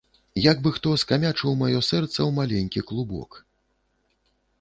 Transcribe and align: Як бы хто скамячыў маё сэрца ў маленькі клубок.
Як 0.43 0.61
бы 0.61 0.69
хто 0.77 0.93
скамячыў 1.01 1.53
маё 1.59 1.79
сэрца 1.89 2.15
ў 2.23 2.31
маленькі 2.39 2.83
клубок. 2.93 3.39